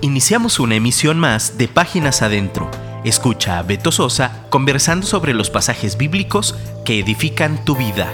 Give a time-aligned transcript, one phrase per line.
[0.00, 2.70] Iniciamos una emisión más de Páginas Adentro.
[3.04, 6.54] Escucha a Beto Sosa conversando sobre los pasajes bíblicos
[6.84, 8.06] que edifican tu vida.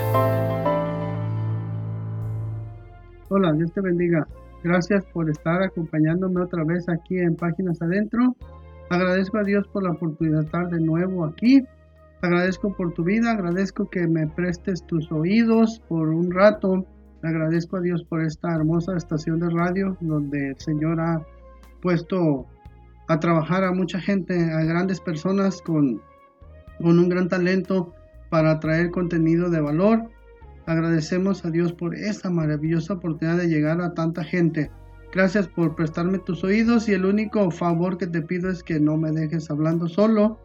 [3.28, 4.26] Hola, Dios te bendiga.
[4.62, 8.34] Gracias por estar acompañándome otra vez aquí en Páginas Adentro.
[8.88, 11.66] Agradezco a Dios por la oportunidad de estar de nuevo aquí.
[12.22, 16.86] Agradezco por tu vida, agradezco que me prestes tus oídos por un rato.
[17.22, 21.20] Agradezco a Dios por esta hermosa estación de radio donde el Señor ha
[21.84, 22.46] puesto
[23.08, 26.00] a trabajar a mucha gente, a grandes personas con,
[26.80, 27.92] un gran talento
[28.30, 30.10] para traer contenido de valor.
[30.64, 34.70] Agradecemos a Dios por esta maravillosa oportunidad de llegar a tanta gente.
[35.12, 38.96] Gracias por prestarme tus oídos y el único favor que te pido es que no
[38.96, 40.40] me dejes hablando solo.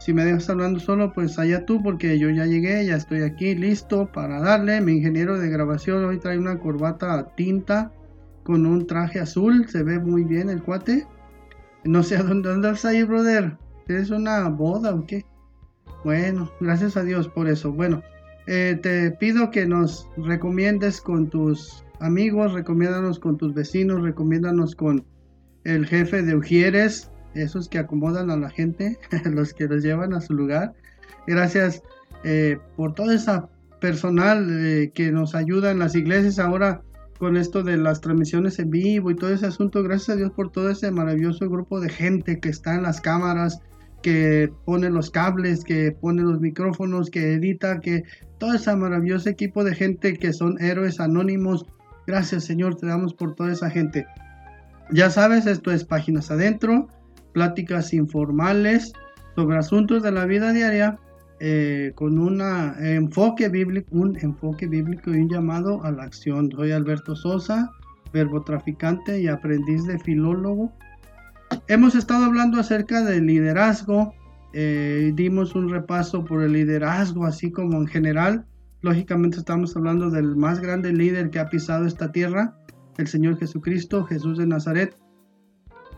[0.00, 3.54] Si me dejas hablando solo, pues allá tú, porque yo ya llegué, ya estoy aquí
[3.54, 4.80] listo para darle.
[4.80, 7.92] Mi ingeniero de grabación hoy trae una corbata tinta
[8.48, 11.06] con un traje azul, se ve muy bien el cuate.
[11.84, 13.58] No sé a dónde andas ahí, brother.
[13.88, 15.26] ¿Es una boda o qué?
[16.02, 17.70] Bueno, gracias a Dios por eso.
[17.70, 18.02] Bueno,
[18.46, 25.04] eh, te pido que nos recomiendes con tus amigos, recomiéndanos con tus vecinos, recomiéndanos con
[25.64, 30.22] el jefe de Ujieres, esos que acomodan a la gente, los que los llevan a
[30.22, 30.72] su lugar.
[31.26, 31.82] Gracias
[32.24, 33.50] eh, por toda esa
[33.82, 36.38] personal eh, que nos ayuda en las iglesias.
[36.38, 36.80] Ahora
[37.18, 39.82] con esto de las transmisiones en vivo y todo ese asunto.
[39.82, 43.60] Gracias a Dios por todo ese maravilloso grupo de gente que está en las cámaras,
[44.02, 48.04] que pone los cables, que pone los micrófonos, que edita, que
[48.38, 51.66] todo ese maravilloso equipo de gente que son héroes anónimos.
[52.06, 54.06] Gracias Señor, te damos por toda esa gente.
[54.90, 56.88] Ya sabes, esto es Páginas Adentro,
[57.32, 58.92] pláticas informales
[59.34, 60.98] sobre asuntos de la vida diaria
[61.40, 66.50] eh, con un enfoque bíblico, un enfoque bíblico y un llamado a la acción.
[66.50, 67.70] Soy Alberto Sosa,
[68.12, 70.72] verbo traficante y aprendiz de filólogo.
[71.68, 74.14] Hemos estado hablando acerca del liderazgo,
[74.52, 78.46] eh, dimos un repaso por el liderazgo, así como en general.
[78.80, 82.56] Lógicamente estamos hablando del más grande líder que ha pisado esta tierra,
[82.96, 84.96] el Señor Jesucristo, Jesús de Nazaret.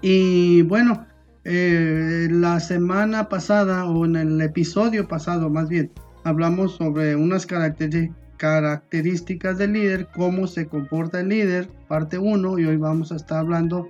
[0.02, 1.06] Y bueno,
[1.44, 5.90] eh, la semana pasada o en el episodio pasado más bien
[6.24, 12.76] hablamos sobre unas características del líder, cómo se comporta el líder, parte 1 y hoy
[12.76, 13.86] vamos a estar hablando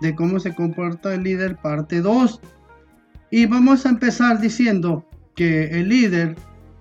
[0.00, 2.40] de cómo se comporta el líder, parte 2.
[3.30, 6.36] Y vamos a empezar diciendo que el líder,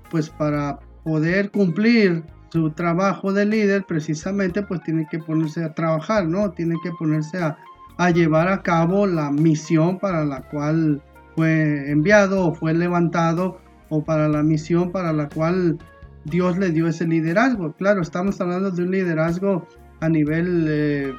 [0.10, 6.28] pues para poder cumplir su trabajo de líder, precisamente pues tiene que ponerse a trabajar,
[6.28, 6.52] ¿no?
[6.52, 7.58] Tiene que ponerse a
[7.98, 11.02] a llevar a cabo la misión para la cual
[11.36, 13.60] fue enviado o fue levantado
[13.90, 15.78] o para la misión para la cual
[16.26, 17.74] Dios le dio ese liderazgo.
[17.74, 19.68] Claro, estamos hablando de un liderazgo
[20.00, 21.14] a nivel eh,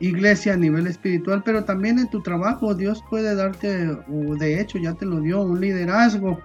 [0.00, 4.78] iglesia, a nivel espiritual, pero también en tu trabajo Dios puede darte, o de hecho
[4.78, 6.40] ya te lo dio, un liderazgo.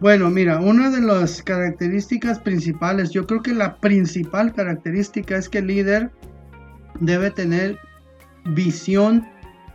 [0.00, 5.58] Bueno, mira, una de las características principales, yo creo que la principal característica es que
[5.58, 6.10] el líder
[7.00, 7.78] debe tener
[8.46, 9.26] visión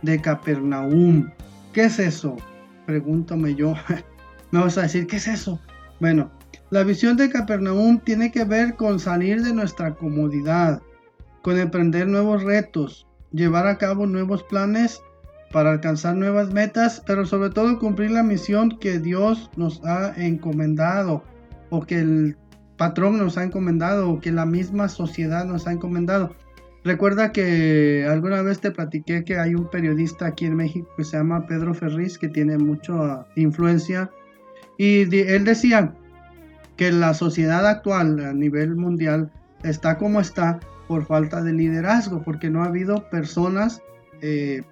[0.02, 1.30] de Capernaum.
[1.72, 2.36] ¿Qué es eso?
[2.86, 3.74] Pregúntame yo.
[4.50, 5.60] Me vas a decir, ¿qué es eso?
[6.00, 6.30] Bueno,
[6.70, 10.82] la visión de Capernaum tiene que ver con salir de nuestra comodidad,
[11.42, 15.00] con emprender nuevos retos, llevar a cabo nuevos planes
[15.52, 21.22] para alcanzar nuevas metas, pero sobre todo cumplir la misión que Dios nos ha encomendado
[21.70, 22.36] o que el
[22.76, 26.34] patrón nos ha encomendado o que la misma sociedad nos ha encomendado.
[26.84, 31.16] Recuerda que alguna vez te platiqué que hay un periodista aquí en México que se
[31.16, 34.10] llama Pedro Ferriz, que tiene mucha influencia,
[34.76, 35.94] y él decía
[36.76, 39.30] que la sociedad actual a nivel mundial
[39.62, 43.80] está como está por falta de liderazgo, porque no ha habido personas
[44.20, 44.62] eh,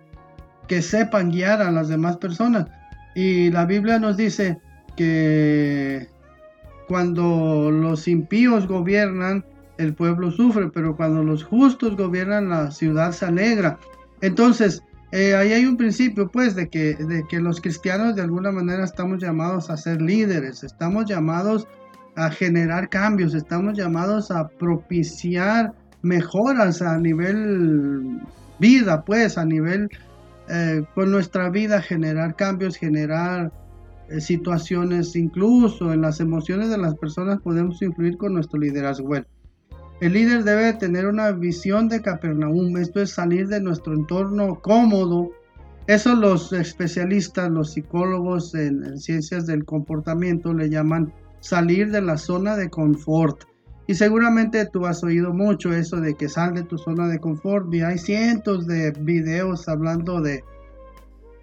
[0.68, 2.66] que sepan guiar a las demás personas.
[3.14, 4.58] Y la Biblia nos dice
[4.96, 6.08] que
[6.88, 9.44] cuando los impíos gobiernan,
[9.82, 13.78] el pueblo sufre, pero cuando los justos gobiernan la ciudad se alegra.
[14.20, 14.82] Entonces,
[15.12, 18.84] eh, ahí hay un principio, pues, de que, de que los cristianos de alguna manera
[18.84, 21.66] estamos llamados a ser líderes, estamos llamados
[22.16, 28.20] a generar cambios, estamos llamados a propiciar mejoras a nivel
[28.58, 29.90] vida, pues, a nivel
[30.48, 33.52] eh, con nuestra vida, generar cambios, generar
[34.08, 39.08] eh, situaciones, incluso en las emociones de las personas podemos influir con nuestro liderazgo.
[39.08, 39.26] Bueno,
[40.02, 45.30] el líder debe tener una visión de Capernaum, esto es salir de nuestro entorno cómodo.
[45.86, 52.56] Eso los especialistas, los psicólogos en, ciencias del comportamiento le llaman salir de la zona
[52.56, 53.44] de confort.
[53.86, 57.72] Y seguramente tú has oído mucho eso de que sal de tu zona de confort
[57.72, 60.42] y hay cientos de videos hablando de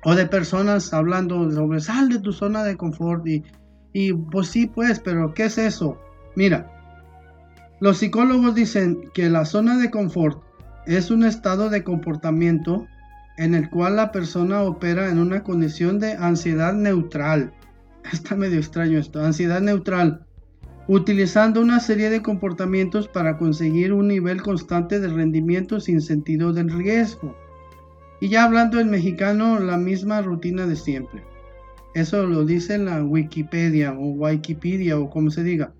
[0.03, 3.41] o de personas hablando sobre sal de tu zona de confort y,
[3.93, 5.97] y pues sí pues, pero ¿qué es eso?
[6.35, 6.78] Mira,
[7.79, 10.41] los psicólogos dicen que la zona de confort
[10.85, 12.87] es un estado de comportamiento
[13.37, 17.53] en el cual la persona opera en una condición de ansiedad neutral.
[18.11, 20.25] Está medio extraño esto, ansiedad neutral
[20.89, 26.71] utilizando una serie de comportamientos para conseguir un nivel constante de rendimiento sin sentido del
[26.71, 27.37] riesgo.
[28.19, 31.23] Y ya hablando en mexicano, la misma rutina de siempre.
[31.93, 35.73] Eso lo dice la Wikipedia o Wikipedia o como se diga.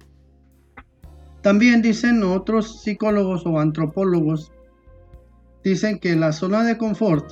[1.50, 4.52] También dicen otros psicólogos o antropólogos,
[5.64, 7.26] dicen que la zona de confort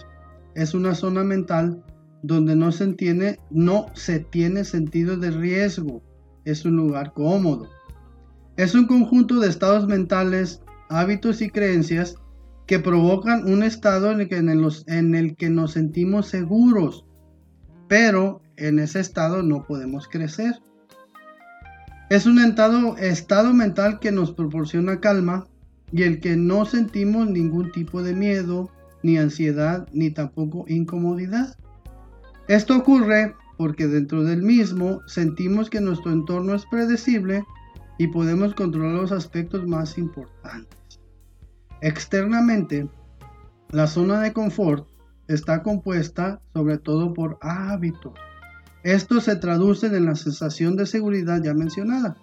[0.56, 1.84] es una zona mental
[2.24, 6.02] donde no se tiene, no se tiene sentido de riesgo
[6.46, 7.70] es un lugar cómodo.
[8.56, 12.16] Es un conjunto de estados mentales, hábitos y creencias
[12.66, 17.06] que provocan un estado en el que, en el que nos sentimos seguros,
[17.88, 20.56] pero en ese estado no podemos crecer.
[22.10, 25.46] Es un estado, mental que nos proporciona calma
[25.92, 28.70] y el que no sentimos ningún tipo de miedo,
[29.04, 31.58] ni ansiedad, ni tampoco incomodidad.
[32.48, 37.44] Esto ocurre porque dentro del mismo sentimos que nuestro entorno es predecible
[37.98, 41.02] y podemos controlar los aspectos más importantes.
[41.82, 42.90] Externamente,
[43.72, 44.88] la zona de confort
[45.28, 48.14] está compuesta sobre todo por hábitos.
[48.84, 52.16] Esto se traduce en la sensación de seguridad ya mencionada,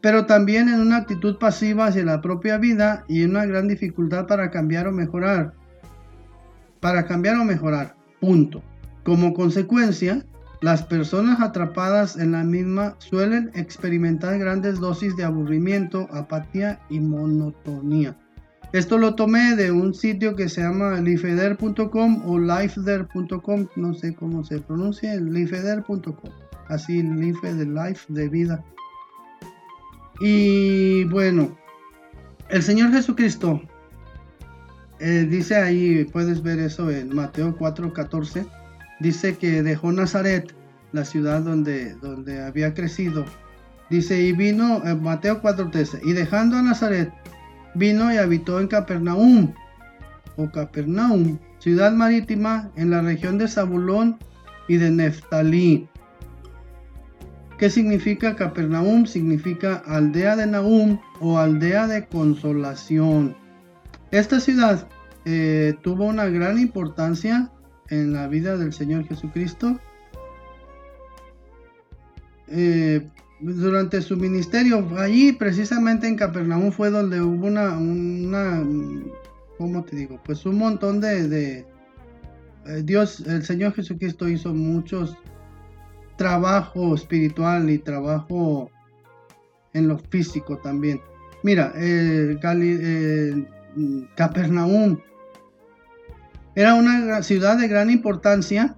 [0.00, 4.26] pero también en una actitud pasiva hacia la propia vida y en una gran dificultad
[4.26, 5.54] para cambiar o mejorar.
[6.80, 8.62] Para cambiar o mejorar, punto.
[9.04, 10.24] Como consecuencia,
[10.60, 18.16] las personas atrapadas en la misma suelen experimentar grandes dosis de aburrimiento, apatía y monotonía.
[18.74, 24.42] Esto lo tomé de un sitio que se llama lifeder.com o lifeder.com, no sé cómo
[24.42, 26.32] se pronuncia, lifeder.com.
[26.66, 28.64] Así, life de life, de vida.
[30.18, 31.56] Y bueno,
[32.48, 33.62] el Señor Jesucristo
[34.98, 38.44] eh, dice ahí, puedes ver eso en Mateo 4:14
[38.98, 40.52] dice que dejó Nazaret,
[40.90, 43.24] la ciudad donde, donde había crecido.
[43.88, 47.12] Dice, y vino, en Mateo 4:13, y dejando a Nazaret,
[47.74, 49.52] vino y habitó en Capernaum,
[50.36, 54.18] o Capernaum, ciudad marítima en la región de Zabulón
[54.68, 55.88] y de Neftalí.
[57.58, 59.06] ¿Qué significa Capernaum?
[59.06, 63.36] Significa aldea de Naum o aldea de consolación.
[64.10, 64.88] Esta ciudad
[65.24, 67.50] eh, tuvo una gran importancia
[67.90, 69.78] en la vida del Señor Jesucristo.
[72.48, 73.08] Eh,
[73.40, 78.64] durante su ministerio, allí precisamente en Capernaum fue donde hubo una, una
[79.58, 80.20] ¿cómo te digo?
[80.24, 81.64] Pues un montón de,
[82.66, 85.16] eh, Dios, el Señor Jesucristo hizo muchos
[86.16, 88.70] trabajo espiritual y trabajo
[89.72, 91.00] en lo físico también.
[91.42, 92.38] Mira, eh,
[94.16, 94.98] Capernaum
[96.54, 98.76] era una ciudad de gran importancia.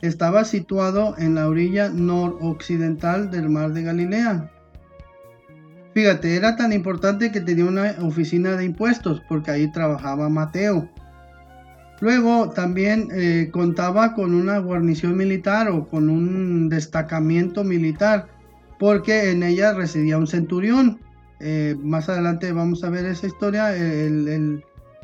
[0.00, 4.52] Estaba situado en la orilla noroccidental del mar de Galilea.
[5.94, 10.88] Fíjate, era tan importante que tenía una oficina de impuestos porque ahí trabajaba Mateo.
[12.00, 18.28] Luego también eh, contaba con una guarnición militar o con un destacamiento militar
[18.78, 21.00] porque en ella residía un centurión.
[21.40, 23.74] Eh, más adelante vamos a ver esa historia.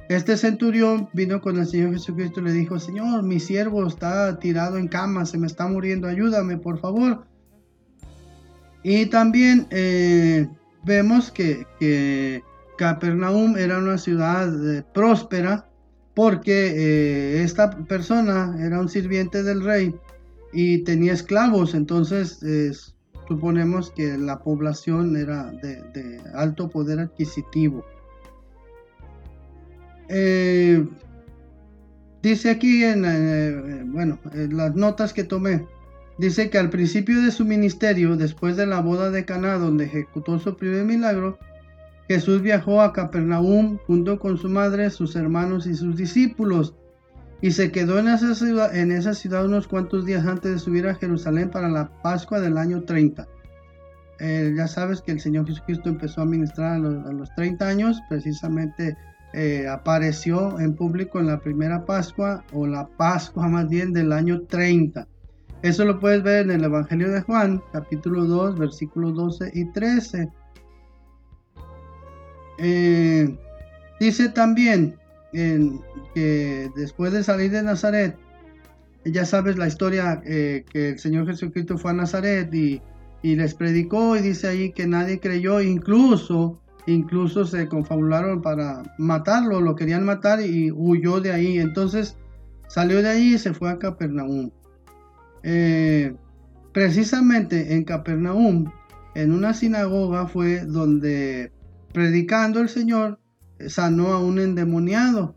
[0.09, 4.77] Este centurión vino con el Señor Jesucristo y le dijo, Señor, mi siervo está tirado
[4.77, 7.27] en cama, se me está muriendo, ayúdame, por favor.
[8.83, 10.47] Y también eh,
[10.85, 12.43] vemos que,
[12.77, 15.69] Capernaum era una ciudad eh, próspera
[16.13, 19.95] porque eh, esta persona era un sirviente del rey
[20.53, 22.41] y tenía esclavos, entonces
[23.27, 27.85] suponemos que la población era de alto poder adquisitivo.
[30.09, 30.85] Eh,
[32.23, 35.67] dice aquí en, eh, bueno, en las notas que tomé,
[36.19, 40.39] dice que al principio de su ministerio, después de la boda de Caná, donde ejecutó
[40.39, 41.39] su primer milagro,
[42.09, 46.75] Jesús viajó a Capernaum junto con su madre, sus hermanos y sus discípulos,
[47.41, 50.87] y se quedó en esa ciudad, en esa ciudad unos cuantos días antes de subir
[50.87, 53.27] a Jerusalén para la Pascua del año 30.
[54.21, 57.67] Eh, ya sabes que el Señor Jesucristo empezó a ministrar a los, a los 30
[57.67, 58.97] años, precisamente
[59.35, 64.43] eh, apareció en público en la primera Pascua o la Pascua más bien del año
[64.43, 65.07] 30.
[65.63, 70.29] Eso lo puedes ver en el Evangelio de Juan, capítulo 2, versículos 12 y 13.
[72.59, 73.37] Eh,
[73.99, 74.97] dice también
[75.33, 78.17] que después de salir de Nazaret,
[79.05, 82.81] ya sabes la historia eh, que el Señor Jesucristo fue a Nazaret y,
[83.23, 89.75] les predicó y dice ahí que nadie creyó, incluso, incluso se confabularon para matarlo, lo
[89.75, 91.59] querían matar y huyó de ahí.
[91.59, 92.17] Entonces
[92.69, 94.51] salió de ahí y se fue a Capernaum.
[95.43, 96.15] Eh,
[96.73, 98.71] precisamente en Capernaum,
[99.15, 101.53] en una sinagoga fue donde
[101.93, 103.21] predicando el Señor
[103.69, 105.37] sanó a un endemoniado.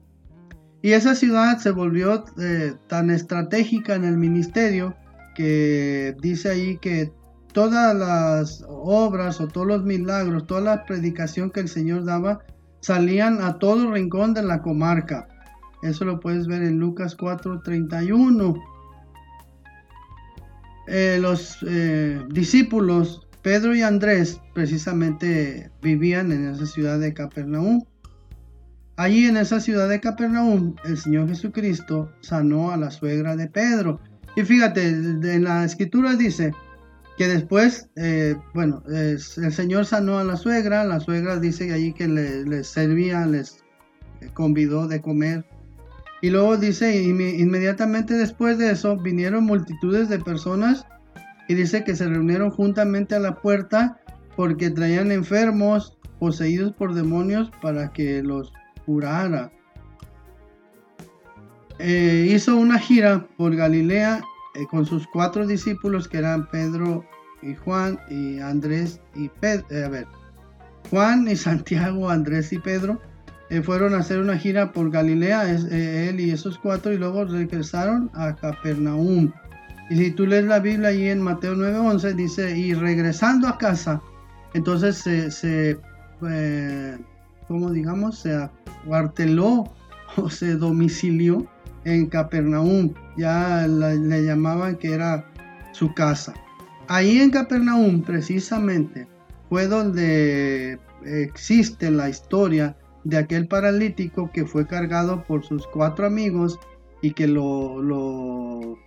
[0.82, 4.96] Y esa ciudad se volvió eh, tan estratégica en el ministerio
[5.36, 7.12] que dice ahí que
[7.54, 12.40] todas las obras o todos los milagros, toda la predicación que el Señor daba,
[12.82, 15.28] salían a todo rincón de la comarca.
[15.84, 18.56] Eso lo puedes ver en Lucas 4:31.
[20.88, 27.84] Eh, los eh, discípulos, Pedro y Andrés, precisamente vivían en esa ciudad de Capernaum.
[28.96, 34.00] Allí en esa ciudad de Capernaum, el Señor Jesucristo sanó a la suegra de Pedro.
[34.36, 36.54] Y fíjate, en la escritura dice
[37.18, 42.08] que después, eh, bueno, el Señor sanó a la suegra, la suegra dice allí que
[42.08, 43.64] les servía, les
[44.34, 45.44] convidó de comer.
[46.22, 50.86] Y luego dice, inmediatamente después de eso vinieron multitudes de personas
[51.48, 54.00] y dice que se reunieron juntamente a la puerta
[54.36, 58.54] porque traían enfermos, poseídos por demonios, para que los
[58.86, 59.52] curara.
[61.80, 64.22] Eh, hizo una gira por Galilea
[64.58, 67.06] eh, con sus cuatro discípulos que eran Pedro
[67.42, 69.66] y Juan y Andrés y Pedro.
[69.70, 70.08] Eh, a ver,
[70.90, 73.00] Juan y Santiago, Andrés y Pedro
[73.64, 78.12] fueron a hacer una gira por Galilea, es, él y esos cuatro, y luego regresaron
[78.14, 79.32] a Capernaum.
[79.90, 84.02] Y si tú lees la Biblia ahí en Mateo 9:11, dice, y regresando a casa,
[84.54, 85.80] entonces se, se
[87.48, 88.50] como digamos, se
[88.86, 89.72] cuarteló
[90.18, 91.48] o se domicilió
[91.88, 92.94] en Capernaum.
[93.18, 95.26] Ya le llamaban que era
[95.72, 96.34] su casa.
[96.88, 99.08] Ahí en Capernaum, precisamente,
[99.50, 106.60] fue donde existe la historia de aquel paralítico que fue cargado por sus cuatro amigos
[107.02, 108.78] y que lo,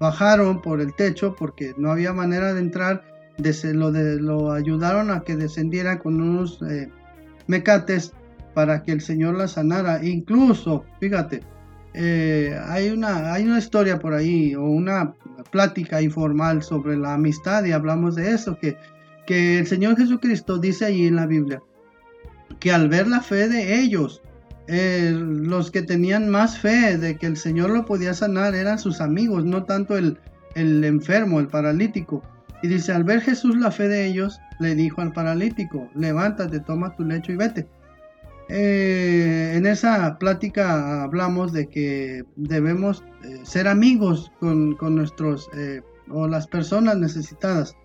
[0.00, 3.04] bajaron por el techo porque no había manera de entrar.
[3.36, 6.90] lo, de, lo ayudaron a que descendiera con unos eh,
[7.46, 8.12] mecates
[8.54, 10.04] para que el Señor la sanara.
[10.04, 11.42] Incluso, fíjate,
[11.94, 15.14] eh, hay, una, hay una historia por ahí o una
[15.50, 18.76] plática informal sobre la amistad y hablamos de eso, que,
[19.26, 21.62] que el Señor Jesucristo dice ahí en la Biblia
[22.60, 24.22] que al ver la fe de ellos,
[24.66, 29.00] eh, los que tenían más fe de que el Señor lo podía sanar eran sus
[29.00, 30.18] amigos, no tanto el,
[30.54, 32.22] el enfermo, el paralítico.
[32.62, 36.94] Y dice, al ver Jesús la fe de ellos, le dijo al paralítico, levántate, toma
[36.96, 37.68] tu lecho y vete.
[38.48, 46.26] Eh, en esa plática hablamos de que debemos eh, ser amigos con, nuestros eh, o
[46.26, 47.76] las personas necesitadas.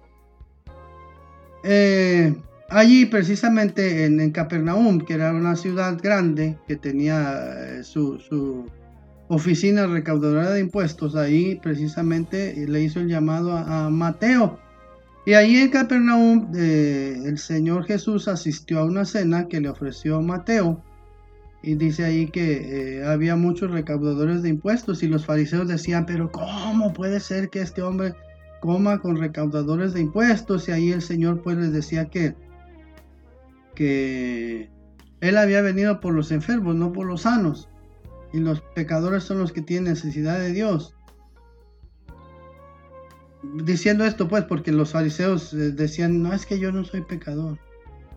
[2.69, 8.65] allí precisamente en, Capernaum, que era una ciudad grande que tenía su,
[9.27, 14.59] oficina recaudadora de impuestos, ahí precisamente le hizo el llamado a Mateo
[15.25, 20.21] y ahí en Capernaum eh, el Señor Jesús asistió a una cena que le ofreció
[20.21, 20.83] Mateo.
[21.61, 26.29] Y dice ahí que eh, había muchos recaudadores de impuestos y los fariseos decían, pero
[26.29, 28.15] ¿cómo puede ser que este hombre
[28.59, 30.67] coma con recaudadores de impuestos?
[30.67, 32.35] Y ahí el Señor pues les decía que,
[33.75, 34.69] que
[35.21, 37.69] él había venido por los enfermos, no por los sanos.
[38.33, 40.93] Y los pecadores son los que tienen necesidad de Dios
[43.43, 47.57] diciendo esto pues porque los fariseos eh, decían, no es que yo no soy pecador.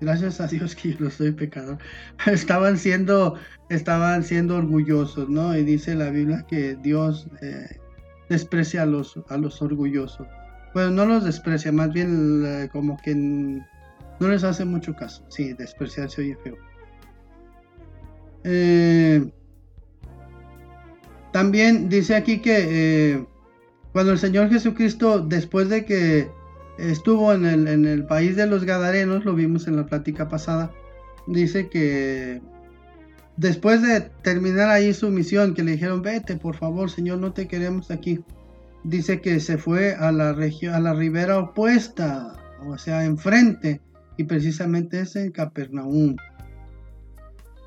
[0.00, 1.78] Gracias a Dios que yo no soy pecador.
[2.26, 3.34] estaban siendo,
[3.68, 5.56] estaban siendo orgullosos, ¿no?
[5.56, 7.78] Y dice la Biblia que Dios eh,
[8.28, 10.26] desprecia a los, a los orgullosos.
[10.74, 15.24] Bueno, no los desprecia, más bien eh, como que no les hace mucho caso.
[15.28, 16.56] Sí, despreciar se oye feo.
[21.32, 23.26] también dice aquí que
[23.96, 26.28] cuando el Señor Jesucristo, después de que
[26.76, 30.70] estuvo en el, país de los Gadarenos, lo vimos en la plática pasada,
[31.26, 32.42] dice que
[33.38, 37.48] después de terminar ahí su misión, que le dijeron, vete, por favor, Señor, no te
[37.48, 38.22] queremos aquí.
[38.84, 42.34] Dice que se fue a la a la ribera opuesta,
[42.66, 43.80] o sea, enfrente,
[44.18, 46.16] y precisamente es en Capernaum.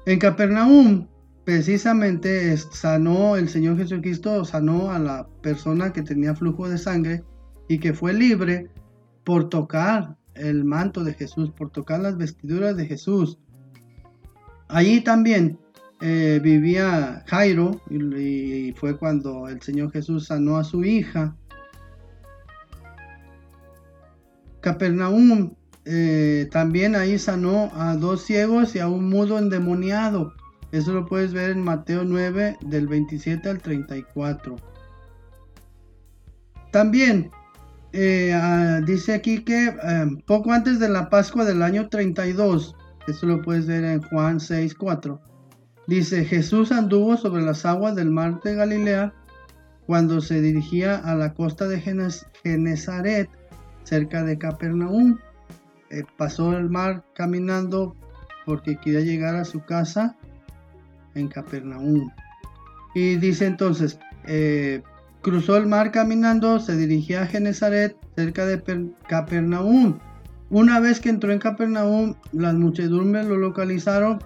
[0.06, 1.08] En Capernaum
[1.50, 7.24] precisamente sanó el Señor Jesucristo, sanó a la persona que tenía flujo de sangre
[7.68, 8.70] y que fue libre
[9.24, 13.40] por tocar el manto de Jesús, por tocar las vestiduras de Jesús.
[14.68, 15.58] Allí también
[16.02, 21.36] eh, vivía Jairo y, fue cuando el Señor Jesús sanó a su hija.
[24.62, 30.36] Capernaum eh, también ahí sanó a dos ciegos y a un mudo endemoniado.
[30.72, 34.56] Eso lo puedes ver en Mateo 9 del 27 al 34.
[36.72, 37.32] También
[37.92, 39.74] eh, ah, dice aquí que
[40.28, 42.76] poco antes de la Pascua del año 32,
[43.08, 45.20] eso lo puedes ver en Juan 6, 4.
[45.88, 49.14] Dice, Jesús anduvo sobre las aguas del mar de Galilea
[49.88, 51.82] cuando se dirigía a la costa de
[52.44, 53.28] Genezaret,
[53.86, 55.18] cerca de Capernaum.
[55.90, 57.96] Eh, pasó el mar caminando
[58.46, 60.16] porque quería llegar a su casa
[61.16, 62.10] en Capernaum.
[62.96, 64.82] Y dice entonces, eh,
[65.22, 70.00] cruzó el mar caminando, se dirigía a Genezaret, cerca de Capernaum.
[70.50, 74.20] Una vez que entró en Capernaum, las muchedumbres lo localizaron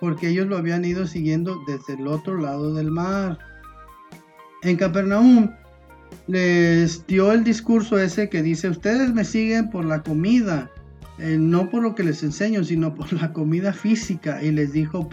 [0.00, 3.38] porque ellos lo habían ido siguiendo desde el otro lado del mar.
[4.62, 5.50] En Capernaum
[6.26, 10.70] les dio el discurso ese que dice, ustedes me siguen por la comida,
[11.18, 14.42] eh, no por lo que les enseño, sino por la comida física.
[14.42, 15.08] Y les dijo,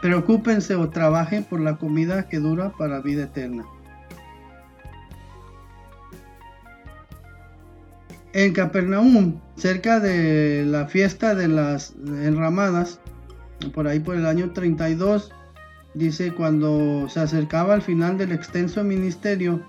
[0.00, 3.64] preocúpense o trabajen por la comida que dura para vida eterna.
[8.32, 13.00] En Capernaum, cerca de la fiesta de las enramadas,
[13.72, 15.32] por ahí por el año 32,
[15.94, 19.64] dice, cuando se acercaba al final del extenso ministerio,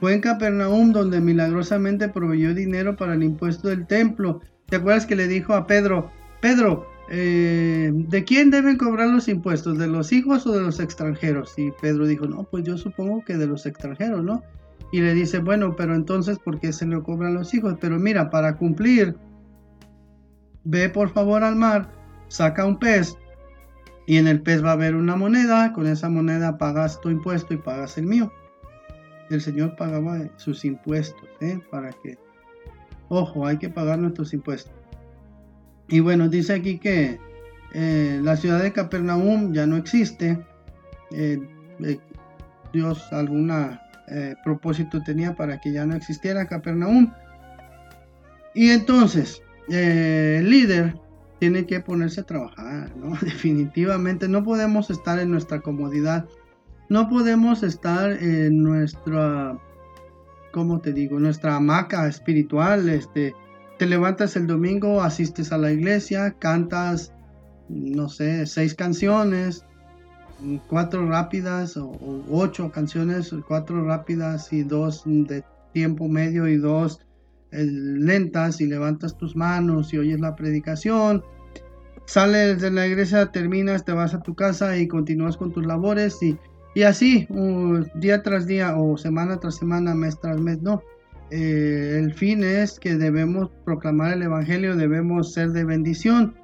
[0.00, 4.40] fue en Capernaum donde milagrosamente proveyó dinero para el impuesto del templo.
[4.66, 6.10] ¿Te acuerdas que le dijo a Pedro,
[6.40, 9.78] Pedro, eh, ¿de quién deben cobrar los impuestos?
[9.78, 11.54] ¿De los hijos o de los extranjeros?
[11.56, 14.42] Y Pedro dijo, no, pues yo supongo que de los extranjeros, ¿no?
[14.90, 17.74] y le dice, bueno, pero entonces, ¿por qué se le cobran los hijos?
[17.80, 19.16] Pero mira, para cumplir,
[20.64, 21.90] ve por favor al mar,
[22.28, 23.16] saca un pez
[24.06, 27.52] y en el pez va a haber una moneda, con esa moneda pagas tu impuesto
[27.52, 28.32] y pagas el mío.
[29.28, 31.60] El Señor pagaba sus impuestos, ¿eh?
[31.70, 32.16] Para que,
[33.10, 34.72] ojo, hay que pagar nuestros impuestos.
[35.88, 37.18] Y bueno, dice aquí que
[37.72, 40.38] eh, la ciudad de Capernaum ya no existe.
[41.10, 41.40] Eh,
[42.72, 47.12] Dios alguna eh, propósito tenía para que ya no existiera Capernaum.
[48.54, 50.94] Y entonces, eh, el líder
[51.38, 53.16] tiene que ponerse a trabajar, ¿no?
[53.20, 56.26] Definitivamente no podemos estar en nuestra comodidad,
[56.88, 59.58] no podemos estar en nuestra,
[60.52, 61.20] ¿cómo te digo?
[61.20, 63.34] Nuestra hamaca espiritual, este,
[63.78, 67.12] te levantas el domingo, asistes a la iglesia, cantas,
[67.68, 69.64] no sé, seis canciones,
[70.68, 71.92] cuatro rápidas o,
[72.30, 77.00] ocho canciones, cuatro rápidas y dos de tiempo medio y dos
[77.52, 81.22] eh, lentas y levantas tus manos y oyes la predicación.
[82.06, 86.22] Sales de la iglesia, terminas, te vas a tu casa y continúas con tus labores
[86.22, 86.38] y,
[86.74, 87.28] y así,
[87.94, 90.82] día tras día o semana tras semana, mes tras mes, no.
[91.30, 96.34] Eh, el fin es que debemos proclamar el Evangelio, debemos ser de bendición.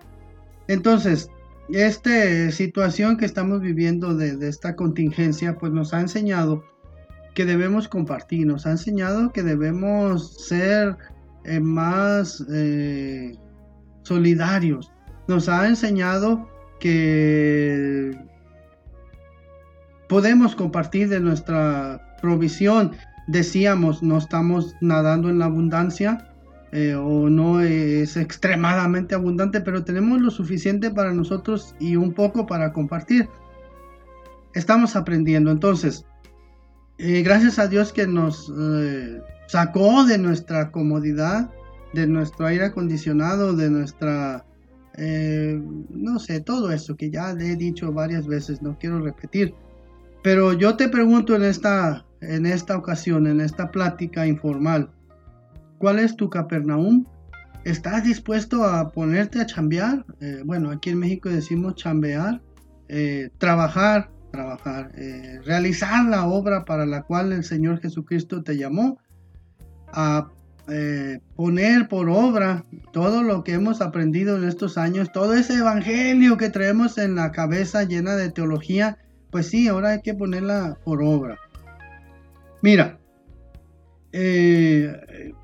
[0.69, 1.31] Entonces,
[1.71, 6.65] esta situación que estamos viviendo de, esta contingencia, pues nos ha enseñado
[7.35, 10.97] que debemos compartir, nos ha enseñado que debemos ser
[11.45, 13.37] eh, más eh,
[14.03, 14.93] solidarios,
[15.27, 18.17] nos ha enseñado que
[20.09, 22.93] podemos compartir de nuestra provisión.
[23.27, 26.35] Decíamos, no estamos nadando en la abundancia,
[26.77, 32.47] eh, o no es extremadamente abundante, pero tenemos lo suficiente para nosotros y un poco
[32.47, 33.29] para compartir.
[34.55, 36.05] Estamos aprendiendo, entonces,
[36.99, 41.49] eh, gracias a Dios que nos eh, sacó de nuestra comodidad,
[41.93, 44.45] de nuestro aire acondicionado, de nuestra,
[44.99, 49.55] no sé, todo eso que ya le he dicho varias veces, no quiero repetir.
[50.25, 54.91] Pero yo te pregunto en esta, en esta ocasión, en esta plática informal,
[55.85, 57.05] ¿Cuál es tu Capernaum?
[57.65, 60.07] ¿Estás dispuesto a ponerte a chambear?
[60.21, 62.41] Eh, bueno, aquí en México decimos chambear,
[62.89, 68.99] eh, trabajar, trabajar, eh, realizar la obra para la cual el Señor Jesucristo te llamó,
[69.93, 70.29] a
[71.37, 76.49] poner por obra todo lo que hemos aprendido en estos años, todo ese evangelio que
[76.49, 78.97] traemos en la cabeza llena de teología,
[79.31, 81.39] pues sí, ahora hay que ponerla por obra.
[82.65, 82.99] Mira,
[84.13, 85.35] eh,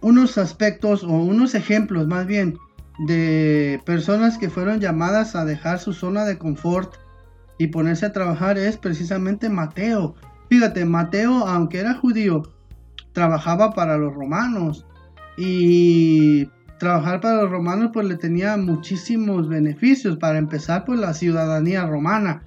[0.00, 2.56] unos aspectos o unos ejemplos más bien
[3.00, 6.94] de personas que fueron llamadas a dejar su zona de confort
[7.58, 10.14] y ponerse a trabajar es precisamente Mateo.
[10.48, 12.44] Fíjate, Mateo, aunque era judío,
[13.10, 14.86] trabajaba para los romanos
[15.36, 20.16] y trabajar para los romanos pues le tenía muchísimos beneficios.
[20.16, 22.44] Para empezar, pues la ciudadanía romana.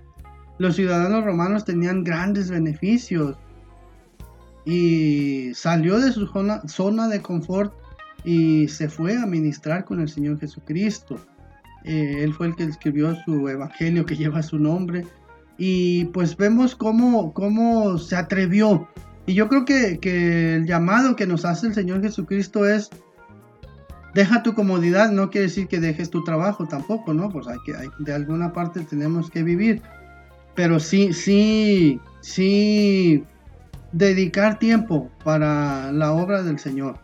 [0.62, 3.36] Los ciudadanos romanos tenían grandes beneficios.
[4.64, 6.28] Y salió de su
[6.68, 7.74] zona, de confort
[8.24, 11.16] y se fue a ministrar con el Señor Jesucristo.
[11.84, 15.08] Eh, él fue el que escribió su evangelio que lleva su nombre.
[15.58, 18.88] Y pues vemos cómo, cómo se atrevió.
[19.26, 22.92] Y yo creo que, que el llamado que nos hace el Señor Jesucristo es
[24.14, 27.30] deja tu comodidad, no quiere decir que dejes tu trabajo tampoco, ¿no?
[27.30, 29.82] Pues hay que, de alguna parte tenemos que vivir.
[30.56, 33.24] Pero sí, sí, sí,
[33.92, 37.00] dedicar tiempo para la obra del Señor.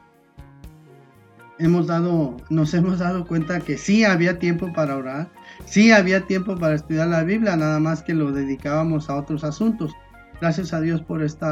[1.60, 5.30] Hemos dado, nos hemos dado cuenta que sí había tiempo para orar,
[5.66, 9.92] sí había tiempo para estudiar la Biblia, nada más que lo dedicábamos a otros asuntos.
[10.40, 11.48] Gracias a Dios por este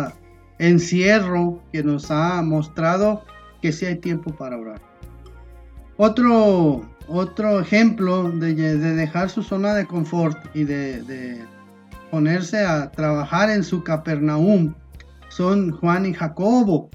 [0.59, 3.25] encierro que nos ha mostrado
[3.61, 4.81] que sí hay tiempo para orar.
[5.97, 11.43] Otro, otro ejemplo de, dejar su zona de confort y de,
[12.15, 14.73] ponerse a trabajar en su Capernaum
[15.27, 16.89] son Juan y Jacobo.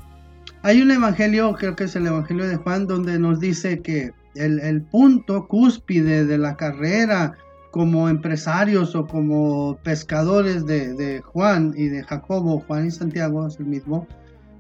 [0.63, 4.81] Hay un evangelio, creo que es el evangelio de Juan, donde nos dice que el,
[4.81, 7.35] punto cúspide de la carrera
[7.71, 13.67] como empresarios o como pescadores de, Juan y de Jacobo, Juan y Santiago es el
[13.67, 14.09] mismo,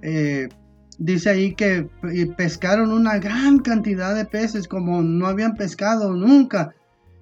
[0.02, 0.50] eh,
[0.98, 1.88] dice ahí que
[2.36, 6.74] pescaron una gran cantidad de peces como no habían pescado nunca.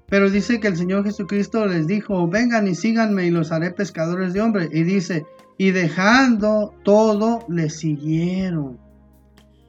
[0.09, 4.33] Pero dice que el Señor Jesucristo les dijo, vengan y síganme y los haré pescadores
[4.33, 4.71] de hombres.
[4.73, 5.27] Y dice,
[5.59, 8.79] y dejando todo, le siguieron.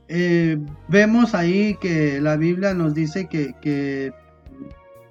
[0.07, 4.13] Eh, vemos ahí que la Biblia nos dice que, que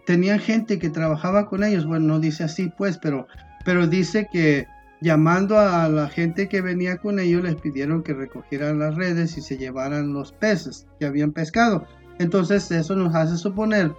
[0.07, 1.87] tenían gente que trabajaba con ellos.
[1.87, 3.27] Bueno, no dice así pues, pero,
[3.65, 4.67] pero dice que
[5.01, 9.43] Llamando a la gente que venía con ellos, les pidieron que recogieran las redes y
[9.43, 11.87] se llevaran los peces que habían pescado.
[12.19, 13.93] Entonces eso nos hace suponer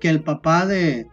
[0.00, 1.08] que el papá de,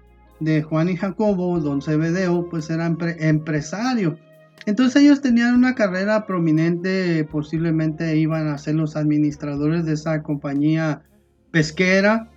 [0.64, 2.86] Juan y Jacobo, don Zebedeo, pues era
[3.20, 4.18] empresario.
[4.66, 11.04] Entonces ellos tenían una carrera prominente, posiblemente iban a ser los administradores de esa compañía
[11.52, 12.30] pesquera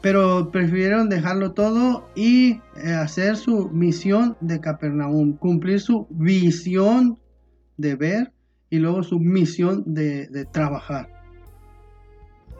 [0.00, 7.18] pero prefirieron dejarlo todo y eh, hacer su misión de Capernaum, cumplir su visión
[7.76, 8.32] de ver
[8.70, 11.08] y luego su misión de, trabajar.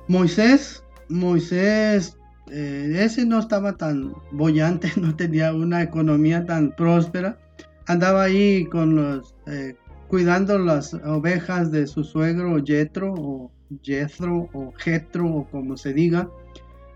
[0.09, 2.18] Moisés, Moisés,
[2.51, 7.39] eh, ese no estaba tan bollante, no tenía una economía tan próspera,
[7.87, 9.77] andaba ahí con eh,
[10.09, 16.29] cuidando las ovejas de su suegro Jetro o Jethro o Jetro o como se diga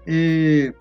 [0.07, 0.73] eh,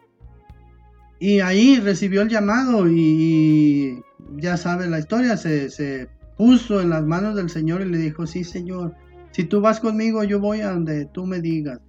[1.19, 4.01] y ahí recibió el llamado y
[4.37, 8.43] ya sabe la historia, se, puso en las manos del Señor y le dijo, sí
[8.43, 8.95] Señor,
[9.31, 11.79] si tú vas conmigo yo voy a donde tú me digas.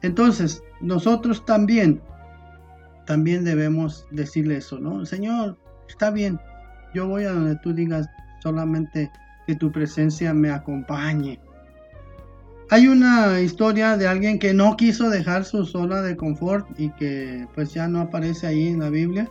[0.00, 2.00] Entonces, nosotros también,
[3.10, 5.04] también debemos decirle eso, ¿no?
[5.04, 6.38] Señor, está bien,
[6.94, 8.08] yo voy a donde tú digas
[8.40, 9.10] solamente
[9.48, 11.40] que tu presencia me acompañe.
[12.70, 17.48] Hay una historia de alguien que no quiso dejar su zona de confort y que
[17.56, 19.28] pues ya no aparece ahí en la Biblia.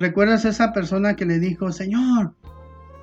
[0.00, 2.32] ¿Recuerdas esa persona que le dijo, Señor,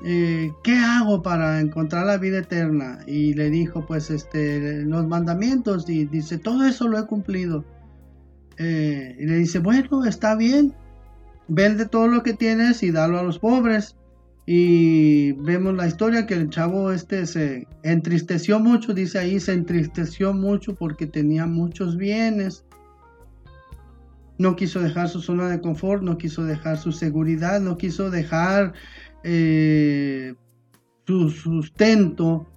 [0.04, 2.98] eh, ¿qué hago para encontrar la vida eterna?
[3.06, 5.88] Y le dijo, pues, este, los mandamientos.
[5.88, 7.64] Y dice, todo eso lo he cumplido.
[8.58, 10.74] Eh, y le dice, bueno, está bien.
[11.48, 13.96] Vende todo lo que tienes y dalo a los pobres.
[14.48, 20.34] Y vemos la historia que el chavo este se entristeció mucho, dice ahí, se entristeció
[20.34, 22.64] mucho porque tenía muchos bienes.
[24.38, 28.74] No quiso dejar su zona de confort, no quiso dejar su seguridad, no quiso dejar
[29.24, 30.36] eh,
[31.08, 32.48] su sustento,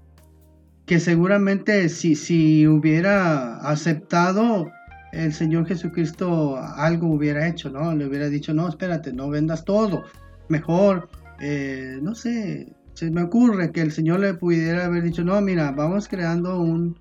[0.84, 4.70] que seguramente si, si hubiera aceptado
[5.12, 7.94] el Señor Jesucristo algo hubiera hecho, ¿no?
[7.94, 10.04] Le hubiera dicho, no, espérate, no vendas todo,
[10.48, 11.08] mejor
[11.40, 15.70] eh, no sé, se me ocurre que el Señor le pudiera haber dicho, no, mira,
[15.70, 16.98] vamos creando un...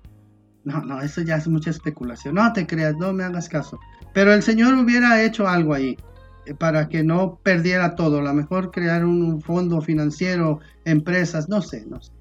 [0.64, 2.34] No, no, eso ya es mucha especulación.
[2.34, 3.78] No te creas, no me hagas caso.
[4.12, 5.96] Pero el Señor hubiera hecho algo ahí
[6.46, 8.18] eh, para que no perdiera todo.
[8.18, 12.12] A lo mejor crear un, fondo financiero, empresas, no sé, no sé.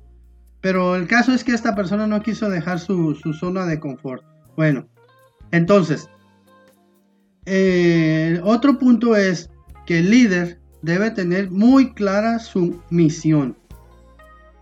[0.61, 4.23] Pero el caso es que esta persona no quiso dejar su, zona de confort.
[4.55, 4.87] Bueno,
[5.51, 6.09] entonces,
[7.45, 9.49] eh, otro punto es
[9.85, 13.55] que el líder debe tener muy clara su misión.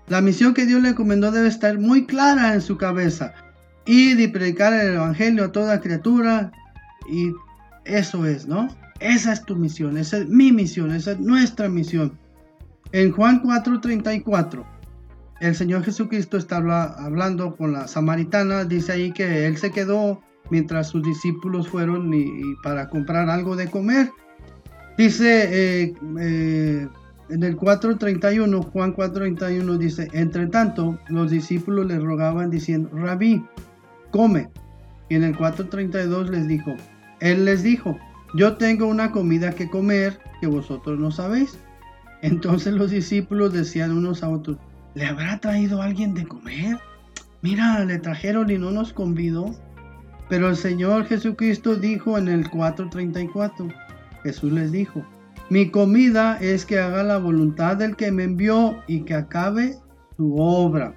[0.08, 3.34] La misión que Dios le encomendó debe estar muy clara en su cabeza.
[3.88, 6.52] Y predicar el Evangelio a toda criatura.
[7.10, 7.32] Y
[7.86, 8.68] eso es, ¿no?
[9.00, 12.18] Esa es tu misión, esa es mi misión, esa es nuestra misión.
[12.92, 14.66] En Juan 4:34,
[15.42, 20.90] el Señor Jesucristo está hablando con la samaritana, dice ahí que Él se quedó mientras
[20.90, 22.12] sus discípulos fueron
[22.64, 24.12] para comprar algo de comer.
[24.98, 26.88] Dice eh, eh,
[27.30, 33.44] en el 4.31, Juan 4.31 dice, entre tanto los discípulos le rogaban diciendo, rabí,
[34.12, 34.50] come.
[35.10, 36.76] Y en el 4.32 les dijo,
[37.20, 37.98] él les dijo,
[38.36, 41.58] yo tengo una comida que comer que vosotros no sabéis.
[42.22, 44.58] Entonces los discípulos decían unos a otros,
[44.94, 46.78] ¿le habrá traído alguien de comer?
[47.42, 49.56] Mira, le trajeron y no nos convidó.
[50.30, 53.74] Pero el Señor Jesucristo dijo en el 4:34,
[54.24, 55.06] Jesús les dijo,
[55.50, 59.78] mi comida es que haga la voluntad del que me envió y que acabe
[60.18, 60.96] su obra.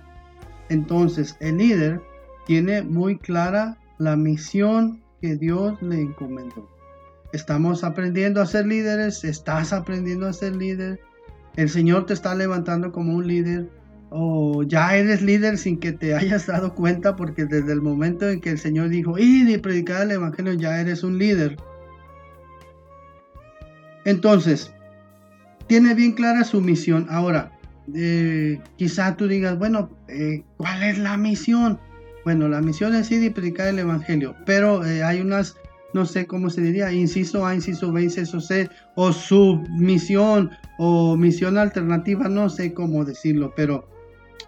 [0.71, 2.01] Entonces el líder
[2.47, 6.67] tiene muy clara la misión que Dios le encomendó.
[7.35, 10.99] Estamos aprendiendo a ser líderes, estás aprendiendo a ser líder.
[11.57, 13.69] El Señor te está levantando como un líder
[14.11, 18.41] o ya eres líder sin que te hayas dado cuenta porque desde el momento en
[18.41, 21.57] que el Señor dijo, y y predicar el Evangelio, ya eres un líder.
[24.05, 24.73] Entonces,
[25.67, 27.07] tiene bien clara su misión.
[27.11, 27.53] Ahora,
[27.95, 31.79] eh, quizá tú digas, bueno, eh, ¿cuál es la misión?
[32.25, 35.57] Bueno, la misión es ir y predicar el Evangelio, pero eh, hay unas,
[35.95, 41.17] no sé cómo se diría, inciso A, inciso B, inciso C, o su misión o
[41.17, 43.89] misión alternativa, no sé cómo decirlo, pero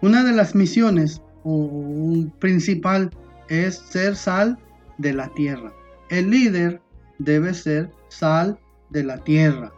[0.01, 3.11] una de las misiones o principal
[3.49, 4.57] es ser sal
[4.97, 5.71] de la tierra.
[6.09, 6.81] El líder
[7.19, 8.59] debe ser sal
[8.89, 9.71] de la tierra.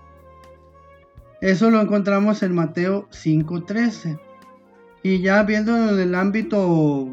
[1.41, 4.17] Eso lo encontramos en Mateo 5:13.
[5.03, 7.09] Y ya viendo en el ámbito,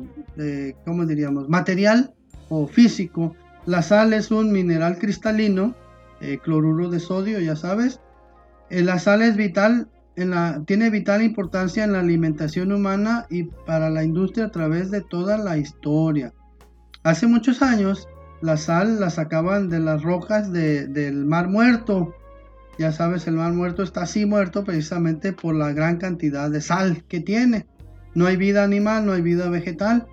[0.85, 2.15] ¿cómo diríamos?, material
[2.49, 3.35] o físico,
[3.67, 5.75] la sal es un mineral cristalino,
[6.21, 8.01] eh, cloruro de sodio, ya sabes.
[8.71, 9.89] Eh, la sal es vital
[10.67, 15.39] tiene vital importancia en la alimentación humana y para la industria a través de toda
[15.39, 16.33] la historia.
[17.03, 18.09] Hace muchos años
[18.43, 22.15] la sal la sacaban de las rocas del mar muerto.
[22.79, 27.05] Ya sabes, el mar muerto está así muerto precisamente por la gran cantidad de sal
[27.09, 27.67] que tiene.
[28.15, 30.07] No hay vida animal, no hay vida vegetal.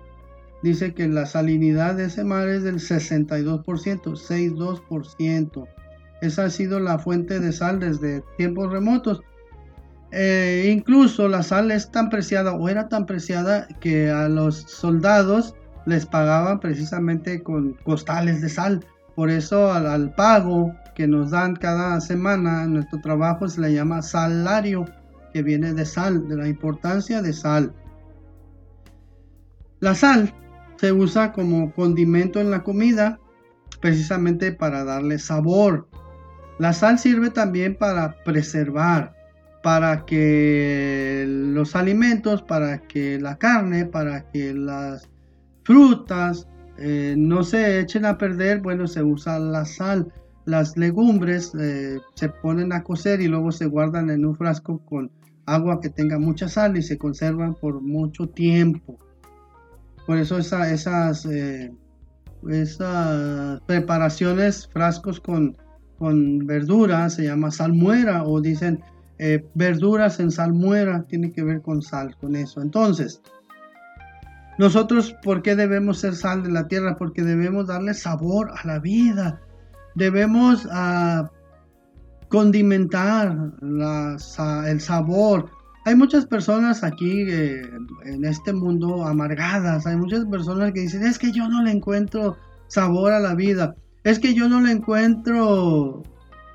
[0.62, 5.68] Dice que la salinidad de ese mar es del 62%, 62%.
[6.20, 9.22] Esa ha sido la fuente de sal desde tiempos remotos.
[10.10, 15.54] Eh, incluso la sal es tan preciada o era tan preciada que a los soldados
[15.84, 18.84] les pagaban precisamente con costales de sal.
[19.14, 24.02] Por eso al, pago que nos dan cada semana en nuestro trabajo se le llama
[24.02, 24.86] salario,
[25.32, 27.72] que viene de sal, de la importancia de sal.
[29.80, 30.32] La sal
[30.76, 33.18] se usa como condimento en la comida,
[33.80, 35.88] precisamente para darle sabor.
[36.58, 39.17] La sal sirve también para preservar
[39.62, 45.08] para que los alimentos, para que la carne, para que las
[45.64, 46.46] frutas
[46.78, 50.12] eh, no se echen a perder, bueno, se usa la sal.
[50.44, 55.10] Las legumbres eh, se ponen a cocer y luego se guardan en un frasco con
[55.46, 58.96] agua que tenga mucha sal y se conservan por mucho tiempo.
[60.06, 61.72] Por eso esas, eh,
[62.48, 65.56] esas preparaciones, frascos con,
[65.98, 68.80] con verduras, se llama salmuera o dicen
[69.18, 72.62] eh, verduras en salmuera, tiene que ver con sal, con eso.
[72.62, 73.20] Entonces,
[74.58, 76.96] nosotros, ¿por qué debemos ser sal de la tierra?
[76.96, 79.40] Porque debemos darle sabor a la vida.
[79.94, 81.30] Debemos ah,
[82.28, 85.50] condimentar el sabor.
[85.84, 87.62] Hay muchas personas aquí eh,
[88.04, 89.86] en este mundo amargadas.
[89.86, 93.74] Hay muchas personas que dicen, es que yo no le encuentro sabor a la vida.
[94.02, 96.02] Es que yo no le encuentro...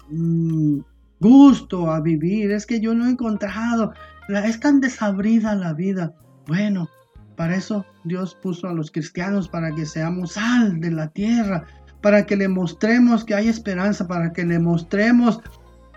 [0.10, 0.80] Mm,
[1.24, 3.94] gusto a vivir, es que yo no he encontrado,
[4.28, 6.14] es tan desabrida la vida.
[6.46, 6.90] Bueno,
[7.38, 11.66] para eso Dios puso a los cristianos, para que seamos sal de la tierra,
[12.02, 15.42] para que le mostremos que hay esperanza, para que le mostremos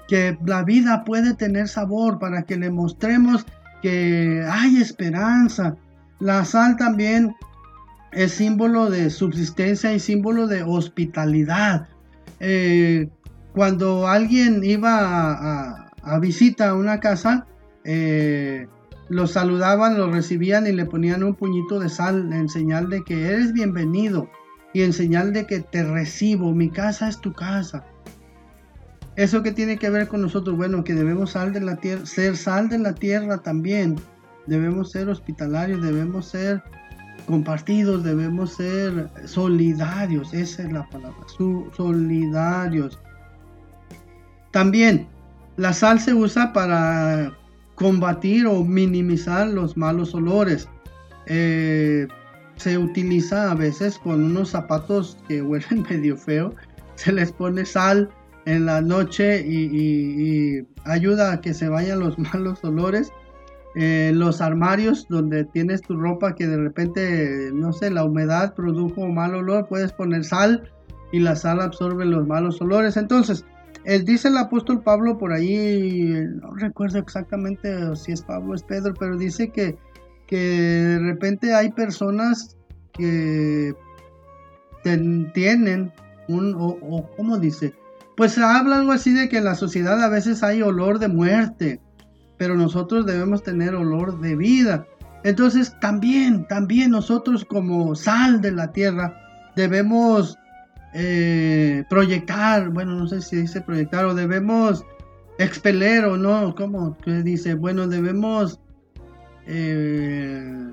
[0.08, 3.44] que la vida puede tener sabor, para que le mostremos
[3.82, 5.76] que hay esperanza.
[6.20, 7.34] La sal también
[8.12, 11.88] es símbolo de subsistencia y símbolo de hospitalidad.
[12.38, 13.08] Eh,
[13.57, 17.47] cuando alguien iba a, visita a una casa,
[17.85, 18.66] eh,
[19.09, 23.29] lo saludaban, lo recibían y le ponían un puñito de sal en señal de que
[23.29, 24.29] eres bienvenido
[24.75, 27.83] y en señal de que te recibo, mi casa es tu casa.
[29.16, 32.37] Eso que tiene que ver con nosotros, bueno, que debemos sal de la tierra, ser
[32.37, 33.97] sal de la tierra también.
[34.47, 36.62] Debemos ser hospitalarios, debemos ser
[37.27, 41.25] compartidos, debemos ser solidarios, esa es la palabra,
[41.75, 43.01] solidarios.
[44.57, 45.07] También
[45.59, 47.31] la sal se usa para
[47.75, 50.66] combatir o minimizar los malos olores.
[51.27, 52.09] Eh,
[52.57, 56.55] se utiliza a veces con unos zapatos que huelen medio feo.
[56.95, 58.09] Se les pone sal
[58.47, 63.12] en la noche y, ayuda a que se vayan los malos olores.
[63.75, 69.07] Eh, los armarios donde tienes tu ropa que de repente, no sé, la humedad produjo
[69.07, 70.73] mal olor, puedes poner sal
[71.12, 72.97] y la sal absorbe los malos olores.
[72.97, 73.45] Entonces,
[74.05, 78.94] dice el apóstol Pablo por ahí, no recuerdo exactamente si es Pablo o es Pedro,
[78.99, 79.79] pero dice que,
[80.27, 82.57] que de repente hay personas
[82.92, 83.75] que
[85.35, 85.92] tienen
[86.29, 87.75] un, o, o ¿cómo dice?
[88.16, 91.81] Pues habla algo así de que en la sociedad a veces hay olor de muerte,
[92.38, 94.87] pero nosotros debemos tener olor de vida.
[95.22, 99.16] Entonces también, también nosotros como sal de la tierra
[99.57, 100.38] debemos
[100.98, 104.82] eh, proyectar, bueno, no sé si dice proyectar o debemos
[105.37, 107.52] expeler o no, ¿cómo que dice?
[107.52, 108.59] Bueno, debemos
[109.46, 110.70] eh,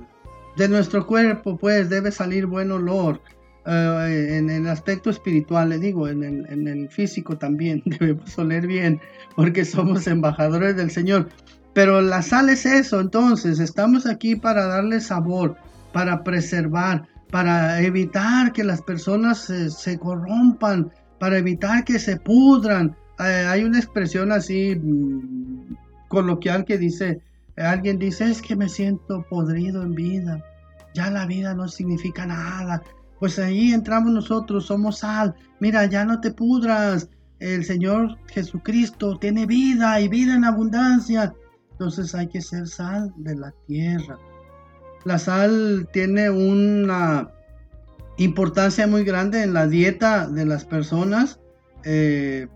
[0.55, 3.19] de nuestro cuerpo, pues debe salir buen olor.
[3.65, 8.65] Eh, en el aspecto espiritual, le digo, en el, en el físico también debemos oler
[8.65, 9.01] bien,
[9.36, 11.27] porque somos embajadores del Señor.
[11.73, 15.57] Pero la sal es eso, entonces estamos aquí para darle sabor,
[15.91, 22.96] para preservar, para evitar que las personas se, corrompan, para evitar que se pudran.
[23.17, 25.74] Eh, hay una expresión así mm,
[26.10, 27.24] coloquial que dice,
[27.58, 30.43] alguien dice, es que me siento podrido en vida,
[30.93, 32.84] ya la vida no significa nada.
[33.19, 35.34] Pues ahí entramos nosotros, somos sal.
[35.60, 37.10] Mira, ya no te pudras.
[37.39, 41.34] El Señor Jesucristo tiene vida y vida en abundancia.
[41.72, 44.19] Entonces hay que ser sal de la tierra.
[45.05, 47.29] La sal tiene una
[48.17, 51.39] importancia muy grande en la dieta de las personas.
[51.83, 52.47] Eh,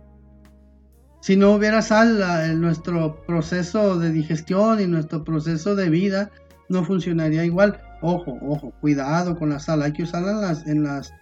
[1.22, 6.32] si no hubiera sal, nuestro proceso de digestión y nuestro proceso de vida
[6.70, 7.82] no funcionaría igual.
[8.02, 9.82] Ojo, ojo, cuidado con la sal.
[9.82, 11.14] Hay que usarla en las, en las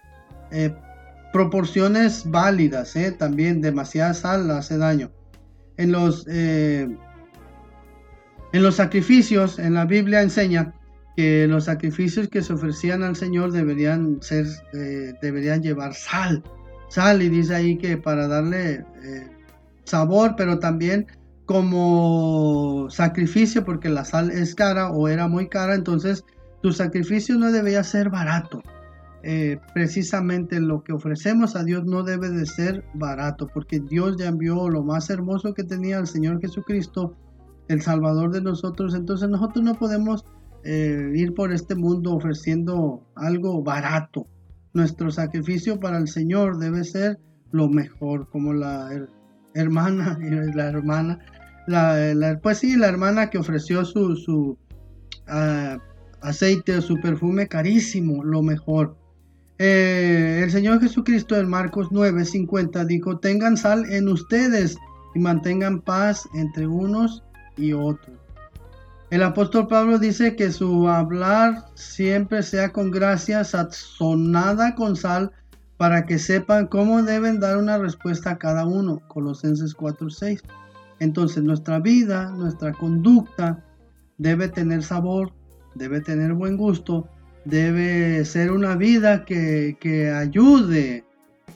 [0.52, 0.72] eh,
[1.32, 2.94] proporciones válidas.
[2.94, 3.10] Eh.
[3.10, 5.10] También demasiada sal hace daño.
[5.76, 6.98] En los, en
[8.52, 10.75] los sacrificios, en la Biblia enseña
[11.16, 16.42] que los sacrificios que se ofrecían al Señor deberían ser, eh, deberían llevar sal,
[16.88, 19.26] sal y dice ahí que para darle eh,
[19.84, 21.06] sabor, pero también
[21.46, 26.24] como sacrificio, porque la sal es cara o era muy cara, entonces
[26.60, 28.62] tu sacrificio no debía ser barato.
[29.22, 34.26] Eh, precisamente lo que ofrecemos a Dios no debe de ser barato, porque Dios ya
[34.26, 37.16] envió lo más hermoso que tenía el Señor Jesucristo,
[37.68, 40.24] el Salvador de nosotros, entonces nosotros no podemos
[40.68, 44.26] eh, ir por este mundo ofreciendo algo barato.
[44.72, 47.20] Nuestro sacrificio para el Señor debe ser
[47.52, 48.90] lo mejor, como la
[49.54, 51.20] hermana, la hermana,
[51.68, 54.58] la, pues sí, la hermana que ofreció su, su
[55.28, 55.78] uh,
[56.20, 58.96] aceite, su perfume carísimo, lo mejor.
[59.58, 64.76] Eh, el Señor Jesucristo en Marcos 9:50 dijo, tengan sal en ustedes
[65.14, 67.22] y mantengan paz entre unos
[67.56, 68.25] y otros.
[69.10, 75.30] El apóstol Pablo dice que su hablar siempre sea con gracia, sazonada con sal,
[75.76, 79.00] para que sepan cómo deben dar una respuesta a cada uno.
[79.06, 80.42] Colosenses 4:6.
[80.98, 83.62] Entonces nuestra vida, nuestra conducta
[84.18, 85.32] debe tener sabor,
[85.74, 87.08] debe tener buen gusto,
[87.44, 91.04] debe ser una vida que, ayude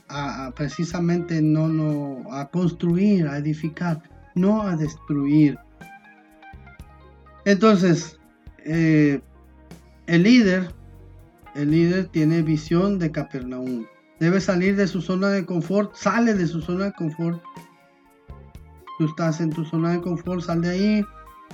[0.09, 4.03] a, precisamente no, no, a construir, a edificar,
[4.37, 5.59] no a destruir.
[7.45, 8.19] Entonces,
[8.65, 9.21] eh,
[10.07, 10.73] el líder,
[11.55, 13.87] el líder tiene visión de Capernaum.
[14.19, 17.43] Debe salir de su zona de confort, sale de su zona de confort.
[18.99, 21.05] Tú estás en tu zona de confort, sal de ahí,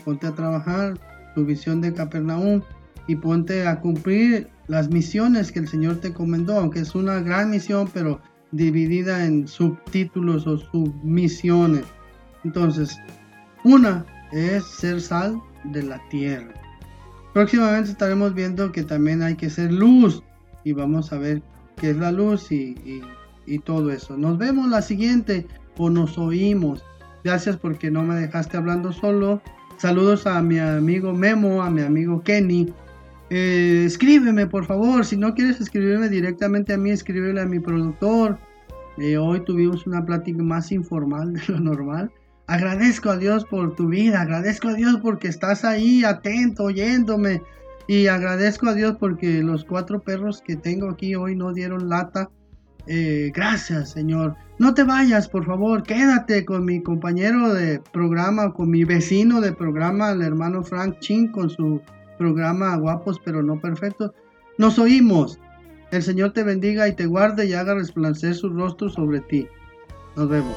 [0.04, 0.98] ponte a trabajar,
[1.34, 2.62] tu visión de Capernaum
[3.06, 7.50] y ponte a cumplir las misiones que el Señor te encomendó, aunque es una gran
[7.50, 8.20] misión, pero
[8.50, 11.84] dividida en subtítulos o submisiones.
[12.42, 12.98] Entonces,
[13.62, 15.40] una es ser sal
[15.72, 16.54] de la tierra.
[17.32, 20.22] Próximamente estaremos viendo que también hay que ser luz
[20.64, 21.42] y vamos a ver
[21.76, 23.02] qué es la luz y,
[23.64, 24.16] todo eso.
[24.16, 25.46] Nos vemos la siguiente
[25.76, 26.82] o nos oímos.
[27.22, 29.40] Gracias porque no me dejaste hablando solo.
[29.76, 32.72] Saludos a mi amigo Memo, a mi amigo Kenny.
[33.30, 35.04] Eh, escríbeme por favor.
[35.04, 38.38] Si no quieres escribirme directamente a mí, escríbele a mi productor.
[38.98, 42.10] Eh, hoy tuvimos una plática más informal de lo normal.
[42.46, 47.42] Agradezco a Dios por tu vida, agradezco a Dios porque estás ahí atento, oyéndome.
[47.88, 52.30] Y agradezco a Dios porque los cuatro perros que tengo aquí hoy no dieron lata.
[52.86, 54.36] Eh, gracias, Señor.
[54.58, 55.82] No te vayas, por favor.
[55.82, 61.30] Quédate con mi compañero de programa, con mi vecino de programa, el hermano Frank Chin,
[61.30, 61.80] con su
[62.16, 64.12] programa Guapos pero no perfectos.
[64.58, 65.38] Nos oímos.
[65.90, 69.46] El Señor te bendiga y te guarde y haga resplandecer su rostro sobre ti.
[70.16, 70.56] Nos vemos.